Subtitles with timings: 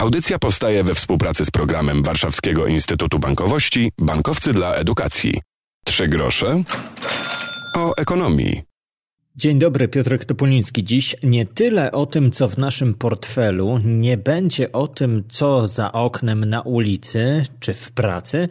[0.00, 5.40] Audycja powstaje we współpracy z programem Warszawskiego Instytutu Bankowości Bankowcy dla Edukacji.
[5.84, 6.62] Trzy grosze
[7.76, 8.62] o ekonomii.
[9.36, 10.84] Dzień dobry, Piotrek Topoliński.
[10.84, 15.92] Dziś nie tyle o tym, co w naszym portfelu, nie będzie o tym, co za
[15.92, 18.48] oknem na ulicy czy w pracy,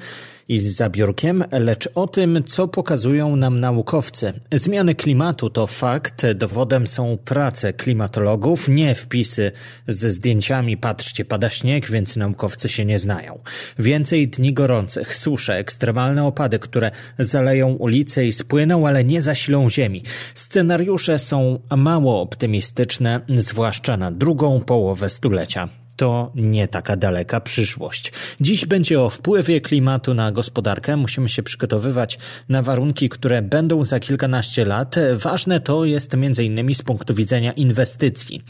[0.49, 4.33] i za biurkiem, lecz o tym, co pokazują nam naukowcy.
[4.53, 9.51] Zmiany klimatu to fakt, dowodem są prace klimatologów, nie wpisy
[9.87, 13.39] ze zdjęciami patrzcie, pada śnieg, więc naukowcy się nie znają.
[13.79, 20.03] Więcej dni gorących, susze, ekstremalne opady, które zaleją ulice i spłyną, ale nie zasilą ziemi.
[20.35, 28.13] Scenariusze są mało optymistyczne, zwłaszcza na drugą połowę stulecia to nie taka daleka przyszłość.
[28.41, 30.97] Dziś będzie o wpływie klimatu na gospodarkę.
[30.97, 34.95] Musimy się przygotowywać na warunki, które będą za kilkanaście lat.
[35.15, 38.43] Ważne to jest innymi z punktu widzenia inwestycji.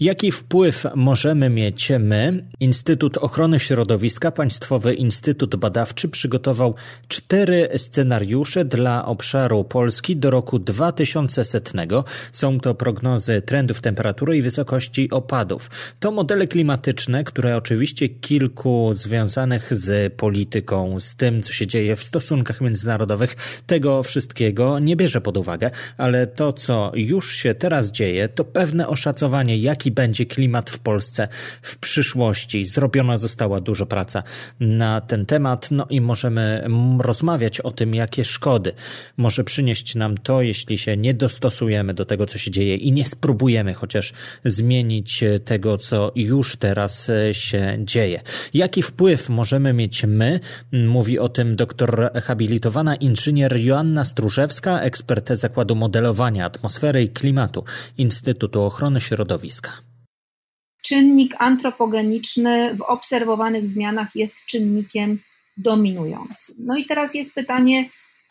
[0.00, 2.46] Jaki wpływ możemy mieć my?
[2.60, 6.74] Instytut Ochrony Środowiska, Państwowy Instytut Badawczy przygotował
[7.08, 12.04] cztery scenariusze dla obszaru Polski do roku 2100.
[12.32, 15.70] Są to prognozy trendów temperatury i wysokości opadów.
[16.00, 22.04] To modele klimatyczne które oczywiście kilku związanych z polityką, z tym, co się dzieje w
[22.04, 28.28] stosunkach międzynarodowych, tego wszystkiego nie bierze pod uwagę, ale to, co już się teraz dzieje,
[28.28, 31.28] to pewne oszacowanie, jaki będzie klimat w Polsce
[31.62, 32.64] w przyszłości.
[32.64, 34.22] Zrobiona została dużo praca
[34.60, 36.66] na ten temat, no i możemy
[36.98, 38.72] rozmawiać o tym, jakie szkody
[39.16, 43.06] może przynieść nam to, jeśli się nie dostosujemy do tego, co się dzieje i nie
[43.06, 44.12] spróbujemy chociaż
[44.44, 48.22] zmienić tego, co już teraz teraz e, się dzieje.
[48.54, 50.40] Jaki wpływ możemy mieć my?
[50.72, 57.64] Mówi o tym doktor habilitowana inżynier Joanna Stróżewska, ekspert Zakładu Modelowania Atmosfery i Klimatu
[57.98, 59.70] Instytutu Ochrony Środowiska.
[60.82, 65.18] Czynnik antropogeniczny w obserwowanych zmianach jest czynnikiem
[65.56, 66.56] dominującym.
[66.58, 67.88] No i teraz jest pytanie,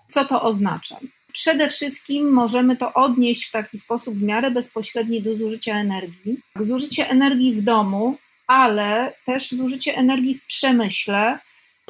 [0.09, 0.99] co to oznacza?
[1.33, 6.37] Przede wszystkim możemy to odnieść w taki sposób w miarę bezpośredni do zużycia energii.
[6.59, 8.17] Zużycie energii w domu
[8.47, 11.39] ale też zużycie energii w przemyśle.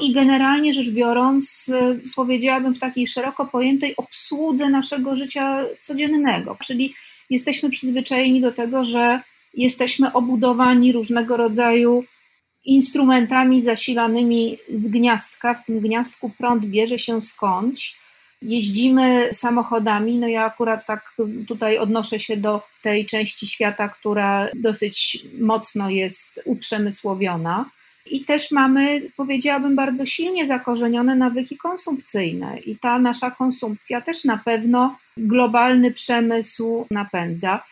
[0.02, 6.94] I generalnie rzecz biorąc, y, powiedziałabym w takiej szeroko pojętej obsłudze naszego życia codziennego, czyli
[7.30, 9.22] jesteśmy przyzwyczajeni do tego, że
[9.54, 12.04] jesteśmy obudowani różnego rodzaju
[12.66, 15.54] instrumentami zasilanymi z gniazdka.
[15.54, 17.98] W tym gniazdku prąd bierze się skądś
[18.46, 20.20] jeździmy samochodami.
[20.20, 21.16] No ja akurat tak
[21.48, 27.66] tutaj odnoszę się do tej części świata, która dosyć mocno jest uprzemysłowiona.
[28.12, 34.38] I też mamy, powiedziałabym, bardzo silnie zakorzenione nawyki konsumpcyjne, i ta nasza konsumpcja też na
[34.38, 37.64] pewno globalny przemysł napędza.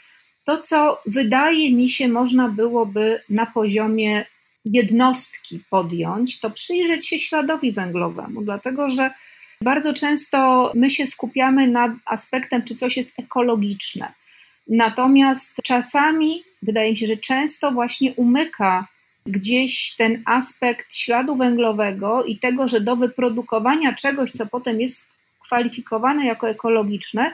[0.43, 4.25] To, co wydaje mi się, można byłoby na poziomie
[4.65, 9.11] jednostki podjąć, to przyjrzeć się śladowi węglowemu, dlatego że
[9.63, 14.13] bardzo często my się skupiamy nad aspektem, czy coś jest ekologiczne.
[14.67, 18.87] Natomiast czasami, wydaje mi się, że często właśnie umyka
[19.25, 25.05] gdzieś ten aspekt śladu węglowego i tego, że do wyprodukowania czegoś, co potem jest
[25.39, 27.33] kwalifikowane jako ekologiczne,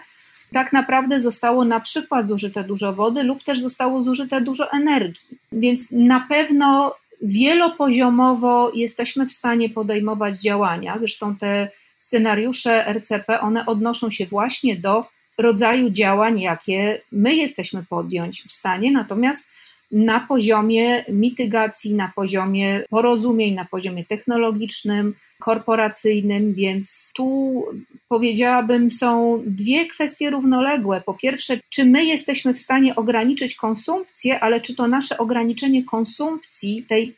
[0.53, 5.37] tak naprawdę zostało na przykład zużyte dużo wody lub też zostało zużyte dużo energii.
[5.51, 10.99] Więc na pewno wielopoziomowo jesteśmy w stanie podejmować działania.
[10.99, 11.71] Zresztą te
[12.09, 15.05] scenariusze RCP, one odnoszą się właśnie do
[15.37, 19.47] rodzaju działań, jakie my jesteśmy podjąć w stanie, natomiast
[19.91, 27.63] na poziomie mitygacji, na poziomie porozumień, na poziomie technologicznym, korporacyjnym, więc tu
[28.07, 31.01] powiedziałabym są dwie kwestie równoległe.
[31.05, 36.85] Po pierwsze, czy my jesteśmy w stanie ograniczyć konsumpcję, ale czy to nasze ograniczenie konsumpcji,
[36.89, 37.15] tej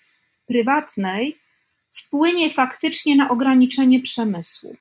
[0.47, 1.41] prywatnej,
[1.91, 4.75] wpłynie faktycznie na ograniczenie przemysłu.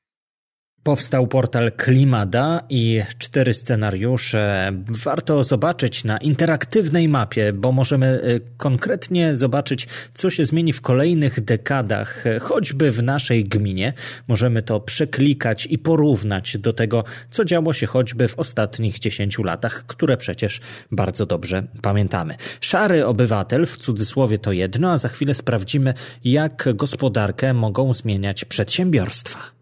[0.83, 4.73] Powstał portal Klimada i cztery scenariusze.
[5.05, 11.45] Warto zobaczyć na interaktywnej mapie, bo możemy y, konkretnie zobaczyć, co się zmieni w kolejnych
[11.45, 13.93] dekadach, choćby w naszej gminie.
[14.29, 19.85] Możemy to przeklikać i porównać do tego, co działo się choćby w ostatnich dziesięciu latach,
[19.87, 20.61] które przecież
[20.91, 22.35] bardzo dobrze pamiętamy.
[22.61, 25.95] Szary obywatel, w cudzysłowie to jedno, a za chwilę sprawdzimy,
[26.25, 29.60] jak gospodarkę mogą zmieniać przedsiębiorstwa.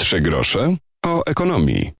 [0.00, 1.97] Trzy grosze o ekonomii.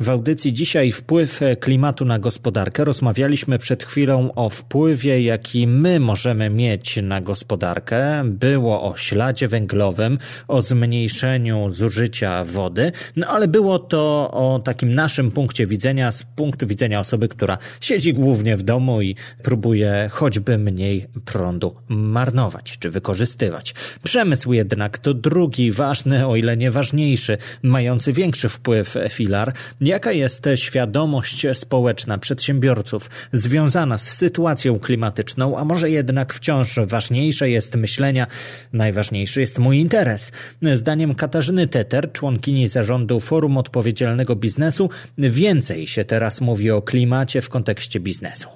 [0.00, 6.50] W audycji dzisiaj wpływ klimatu na gospodarkę rozmawialiśmy przed chwilą o wpływie, jaki my możemy
[6.50, 8.22] mieć na gospodarkę.
[8.24, 10.18] Było o śladzie węglowym,
[10.48, 16.66] o zmniejszeniu zużycia wody, no ale było to o takim naszym punkcie widzenia, z punktu
[16.66, 23.74] widzenia osoby, która siedzi głównie w domu i próbuje choćby mniej prądu marnować czy wykorzystywać.
[24.02, 30.48] Przemysł jednak to drugi ważny, o ile nie ważniejszy, mający większy wpływ filar Jaka jest
[30.54, 38.26] świadomość społeczna przedsiębiorców związana z sytuacją klimatyczną, a może jednak wciąż ważniejsze jest myślenia,
[38.72, 40.32] najważniejszy jest mój interes.
[40.72, 47.48] Zdaniem Katarzyny Teter, członkini zarządu Forum Odpowiedzialnego Biznesu, więcej się teraz mówi o klimacie w
[47.48, 48.48] kontekście biznesu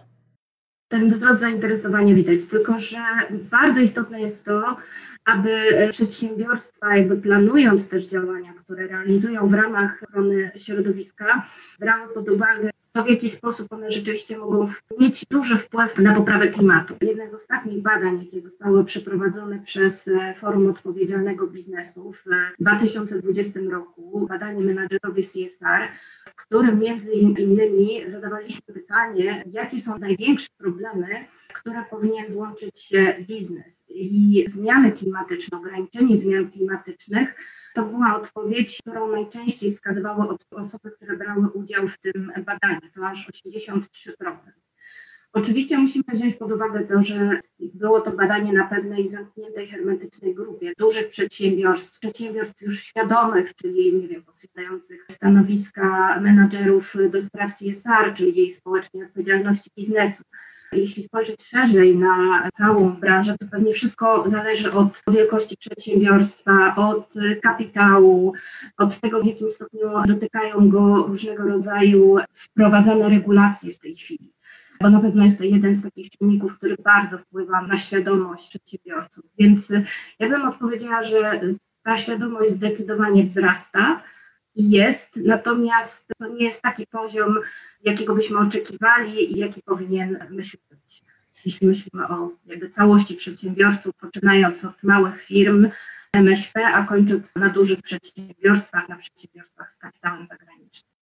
[0.88, 2.98] ten wzrost zainteresowania widać, tylko że
[3.30, 4.76] bardzo istotne jest to,
[5.24, 5.50] aby
[5.90, 11.46] przedsiębiorstwa, jakby planując też działania, które realizują w ramach ochrony środowiska,
[11.80, 14.68] brały pod uwagę to, w jaki sposób one rzeczywiście mogą
[15.00, 16.94] mieć duży wpływ na poprawę klimatu.
[17.00, 22.24] Jedne z ostatnich badań, jakie zostały przeprowadzone przez Forum Odpowiedzialnego Biznesu w
[22.60, 25.88] 2020 roku, badanie menadżerowie CSR,
[26.26, 33.85] w którym między innymi zadawaliśmy pytanie, jakie są największe problemy, które powinien włączyć się biznes.
[33.96, 37.34] I zmiany klimatyczne, ograniczenie zmian klimatycznych
[37.74, 43.28] to była odpowiedź, którą najczęściej wskazywały osoby, które brały udział w tym badaniu, to aż
[43.28, 43.86] 83%.
[45.32, 50.72] Oczywiście musimy wziąć pod uwagę to, że było to badanie na pewnej zamkniętej, hermetycznej grupie
[50.78, 58.36] dużych przedsiębiorstw, przedsiębiorstw już świadomych, czyli nie wiem, posiadających stanowiska menadżerów do spraw CSR, czyli
[58.36, 60.22] jej społecznej odpowiedzialności biznesu.
[60.72, 68.32] Jeśli spojrzeć szerzej na całą branżę, to pewnie wszystko zależy od wielkości przedsiębiorstwa, od kapitału,
[68.76, 74.32] od tego, w jakim stopniu dotykają go różnego rodzaju wprowadzane regulacje w tej chwili.
[74.80, 79.24] Bo na pewno jest to jeden z takich czynników, który bardzo wpływa na świadomość przedsiębiorców.
[79.38, 79.72] Więc
[80.18, 81.40] ja bym odpowiedziała, że
[81.82, 84.02] ta świadomość zdecydowanie wzrasta
[84.56, 87.38] jest, natomiast to nie jest taki poziom,
[87.84, 91.04] jakiego byśmy oczekiwali i jaki powinien myśleć.
[91.44, 95.68] Jeśli myślimy o jakby całości przedsiębiorców, poczynając od małych firm,
[96.12, 100.95] MŚP, a kończąc na dużych przedsiębiorstwach, na przedsiębiorstwach z kapitałem zagranicznym.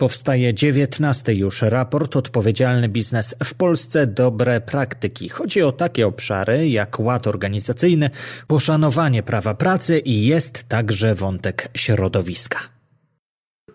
[0.00, 5.28] Powstaje dziewiętnasty już raport Odpowiedzialny biznes w Polsce dobre praktyki.
[5.28, 8.10] Chodzi o takie obszary jak ład organizacyjny,
[8.46, 12.58] poszanowanie prawa pracy i jest także wątek środowiska.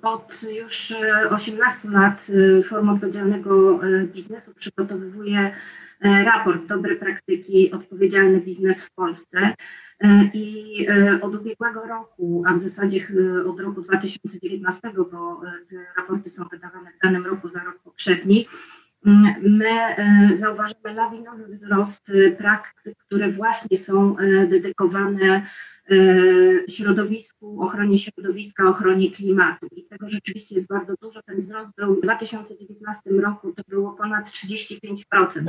[0.01, 0.93] Od już
[1.29, 2.27] 18 e, lat
[2.59, 5.51] e, Forum Odpowiedzialnego e, Biznesu przygotowuje
[6.01, 9.53] raport Dobre praktyki Odpowiedzialny biznes w Polsce.
[9.99, 15.75] E, I e, od ubiegłego roku, a w zasadzie e, od roku 2019, bo te
[15.97, 18.47] raporty są wydawane w danym roku za rok poprzedni,
[19.41, 19.95] my
[20.33, 24.15] zauważymy lawinowy wzrost praktyk, które właśnie są
[24.47, 25.41] dedykowane E,
[26.69, 29.67] środowisku, ochronie środowiska, ochronie klimatu.
[29.71, 31.21] I tego rzeczywiście jest bardzo dużo.
[31.23, 34.95] Ten wzrost był w 2019 roku to było ponad 35%,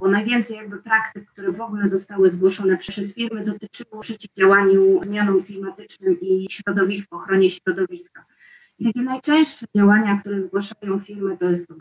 [0.00, 6.20] bo najwięcej jakby praktyk, które w ogóle zostały zgłoszone przez firmy dotyczyło przeciwdziałaniu zmianom klimatycznym
[6.20, 8.24] i środowisku, ochronie środowiska.
[8.78, 11.73] I takie najczęstsze działania, które zgłaszają firmy, to jest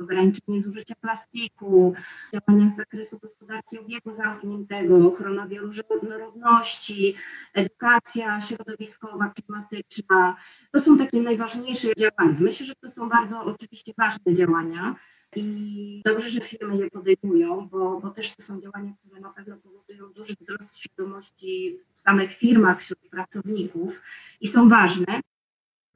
[0.00, 1.94] ograniczenie zużycia plastiku,
[2.34, 7.14] działania z zakresu gospodarki obiegu zamkniętego, ochrona bioróżnorodności,
[7.54, 10.36] edukacja środowiskowa, klimatyczna.
[10.72, 12.36] To są takie najważniejsze działania.
[12.40, 14.96] Myślę, że to są bardzo oczywiście ważne działania
[15.36, 19.56] i dobrze, że firmy je podejmują, bo, bo też to są działania, które na pewno
[19.56, 24.00] powodują duży wzrost świadomości w samych firmach, wśród pracowników
[24.40, 25.20] i są ważne.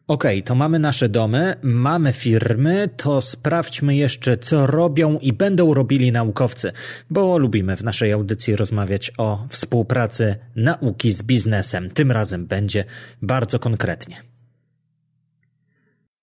[0.07, 5.75] Okej, okay, to mamy nasze domy, mamy firmy, to sprawdźmy jeszcze, co robią i będą
[5.75, 6.73] robili naukowcy,
[7.11, 11.91] bo lubimy w naszej audycji rozmawiać o współpracy nauki z biznesem.
[11.91, 12.85] Tym razem będzie
[13.23, 14.23] bardzo konkretnie.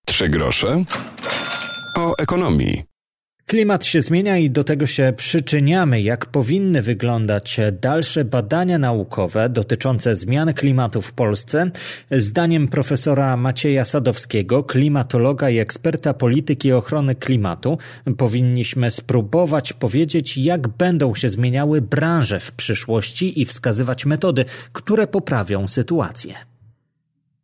[0.04, 0.84] Trzy grosze
[1.96, 2.91] o ekonomii.
[3.46, 6.02] Klimat się zmienia i do tego się przyczyniamy.
[6.02, 11.70] Jak powinny wyglądać dalsze badania naukowe dotyczące zmian klimatu w Polsce?
[12.10, 17.78] Zdaniem profesora Macieja Sadowskiego, klimatologa i eksperta polityki ochrony klimatu,
[18.18, 25.68] powinniśmy spróbować powiedzieć, jak będą się zmieniały branże w przyszłości i wskazywać metody, które poprawią
[25.68, 26.34] sytuację.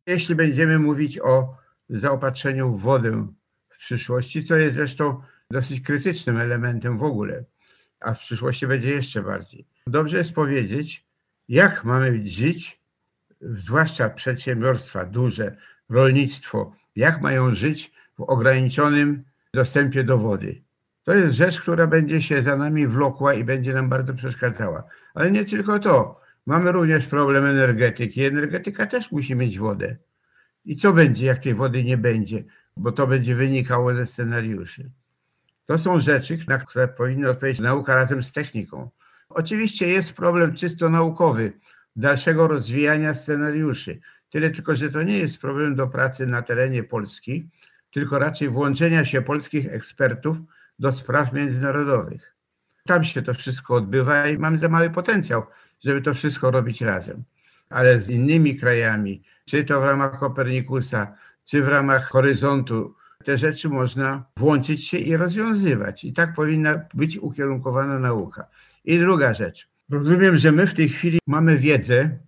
[0.07, 1.57] Jeśli będziemy mówić o
[1.90, 3.26] zaopatrzeniu w wodę
[3.69, 7.45] w przyszłości, co jest zresztą dosyć krytycznym elementem w ogóle,
[8.00, 9.67] a w przyszłości będzie jeszcze bardziej.
[9.87, 11.07] Dobrze jest powiedzieć,
[11.49, 12.81] jak mamy żyć,
[13.40, 15.57] zwłaszcza przedsiębiorstwa duże,
[15.88, 19.25] rolnictwo, jak mają żyć w ograniczonym
[19.55, 20.62] dostępie do wody.
[21.05, 24.85] To jest rzecz, która będzie się za nami wlokła i będzie nam bardzo przeszkadzała.
[25.14, 26.21] Ale nie tylko to.
[26.47, 28.25] Mamy również problem energetyki.
[28.25, 29.97] Energetyka też musi mieć wodę.
[30.64, 32.45] I co będzie, jak tej wody nie będzie?
[32.76, 34.90] Bo to będzie wynikało ze scenariuszy.
[35.68, 38.90] To są rzeczy, na które powinna odpowiedzieć nauka razem z techniką.
[39.28, 41.52] Oczywiście jest problem czysto naukowy
[41.96, 44.00] dalszego rozwijania scenariuszy.
[44.30, 47.48] Tyle tylko, że to nie jest problem do pracy na terenie Polski,
[47.90, 50.38] tylko raczej włączenia się polskich ekspertów
[50.78, 52.34] do spraw międzynarodowych.
[52.87, 55.46] Tam się to wszystko odbywa i mamy za mały potencjał,
[55.80, 57.25] żeby to wszystko robić razem.
[57.70, 62.94] Ale z innymi krajami, czy to w ramach Kopernikusa, czy w ramach horyzontu,
[63.25, 66.04] te rzeczy można włączyć się i rozwiązywać.
[66.04, 68.46] I tak powinna być ukierunkowana nauka.
[68.84, 69.68] I druga rzecz.
[69.90, 72.18] Rozumiem, że my w tej chwili mamy wiedzę,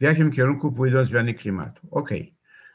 [0.00, 1.88] w jakim kierunku pójdą zmiany klimatu.
[1.90, 2.10] OK.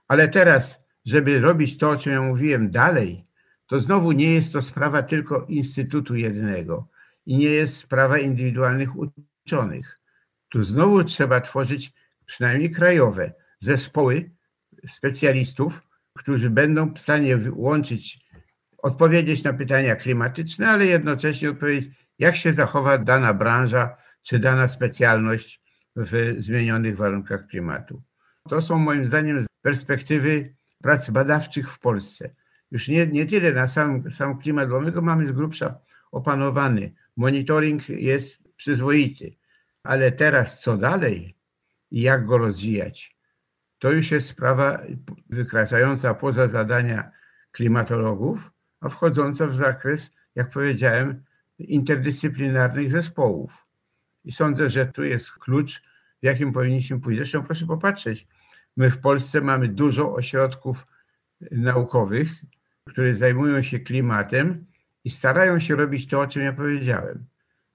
[0.08, 3.26] Ale teraz, żeby robić to, o czym ja mówiłem dalej,
[3.68, 6.88] to znowu nie jest to sprawa tylko instytutu jednego
[7.26, 8.90] i nie jest sprawa indywidualnych
[9.46, 10.00] uczonych.
[10.50, 11.94] Tu znowu trzeba tworzyć
[12.26, 14.30] przynajmniej krajowe zespoły
[14.88, 18.20] specjalistów, którzy będą w stanie łączyć,
[18.78, 25.62] odpowiedzieć na pytania klimatyczne, ale jednocześnie odpowiedzieć, jak się zachowa dana branża czy dana specjalność
[25.96, 28.02] w zmienionych warunkach klimatu.
[28.50, 32.30] To są moim zdaniem perspektywy prac badawczych w Polsce.
[32.72, 35.80] Już nie, nie tyle na sam, sam klimat, bo my go mamy z grubsza
[36.12, 36.94] opanowany.
[37.18, 39.36] Monitoring jest przyzwoity,
[39.84, 41.36] ale teraz co dalej
[41.92, 43.17] i jak go rozwijać,
[43.80, 44.80] to już jest sprawa
[45.30, 47.12] wykraczająca poza zadania
[47.52, 51.24] klimatologów, a wchodząca w zakres, jak powiedziałem,
[51.60, 53.66] interdyscyplinarnych zespołów.
[54.26, 55.84] I sądzę, że tu jest klucz,
[56.22, 57.18] w jakim powinniśmy pójść.
[57.18, 58.28] Zresztą proszę popatrzeć,
[58.78, 60.88] my w Polsce mamy dużo ośrodków
[61.52, 62.30] naukowych,
[62.86, 64.66] które zajmują się klimatem
[65.04, 67.26] i starają się robić to, o czym ja powiedziałem.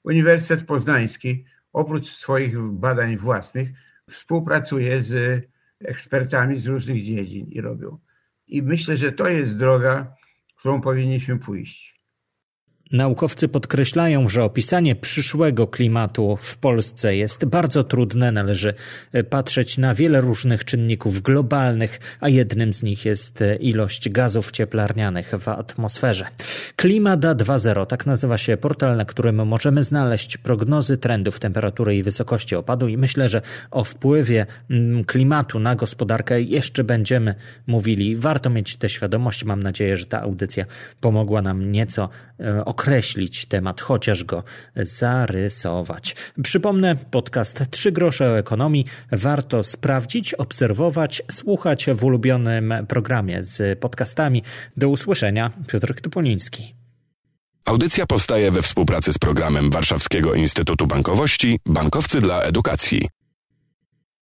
[0.04, 3.68] Uniwersytet Poznański, oprócz swoich badań własnych,
[4.10, 5.44] współpracuje z
[5.84, 7.98] ekspertami z różnych dziedzin i robią.
[8.46, 10.14] I myślę, że to jest droga,
[10.56, 12.01] którą powinniśmy pójść.
[12.92, 18.32] Naukowcy podkreślają, że opisanie przyszłego klimatu w Polsce jest bardzo trudne.
[18.32, 18.74] Należy
[19.12, 24.50] e, patrzeć na wiele różnych czynników globalnych, a jednym z nich jest e, ilość gazów
[24.50, 26.26] cieplarnianych w atmosferze.
[26.76, 32.56] Klimada 2.0 tak nazywa się portal, na którym możemy znaleźć prognozy trendów temperatury i wysokości
[32.56, 37.34] opadu i myślę, że o wpływie mm, klimatu na gospodarkę jeszcze będziemy
[37.66, 38.16] mówili.
[38.16, 39.44] Warto mieć tę świadomość.
[39.44, 40.64] Mam nadzieję, że ta audycja
[41.00, 42.08] pomogła nam nieco
[42.64, 44.42] określić określić temat, chociaż go
[44.76, 46.16] zarysować.
[46.42, 54.42] Przypomnę, podcast Trzy grosze o ekonomii warto sprawdzić, obserwować, słuchać w ulubionym programie z podcastami.
[54.76, 56.74] Do usłyszenia, Piotr Topoliński.
[57.64, 63.08] Audycja powstaje we współpracy z programem Warszawskiego Instytutu Bankowości Bankowcy dla Edukacji.